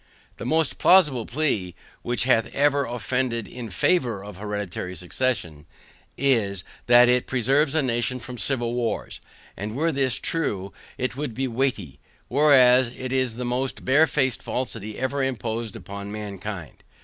[0.37, 5.67] The most plausible plea, which hath ever been offered in favour of hereditary succession,
[6.17, 9.21] is, that it preserves a nation from civil wars;
[9.55, 14.97] and were this true, it would be weighty; whereas, it is the most barefaced falsity
[14.97, 16.81] ever imposed upon mankind.